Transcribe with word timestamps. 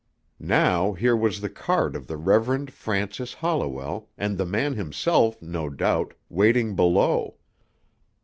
Now 0.39 0.93
here 0.93 1.15
was 1.15 1.41
the 1.41 1.49
card 1.51 1.95
of 1.95 2.07
the 2.07 2.17
Reverend 2.17 2.73
Francis 2.73 3.35
Holliwell 3.35 4.09
and 4.17 4.35
the 4.35 4.47
man 4.47 4.73
himself, 4.73 5.39
no 5.43 5.69
doubt, 5.69 6.15
waiting 6.27 6.75
below. 6.75 7.35